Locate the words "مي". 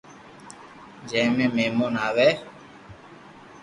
1.35-1.45